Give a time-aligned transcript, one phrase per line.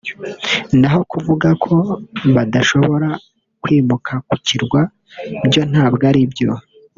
[0.79, 1.75] naho kuvuga ko
[2.35, 3.09] badashobora
[3.61, 4.81] kwimuka ku kirwa
[5.45, 6.49] byo ntabwo ari byo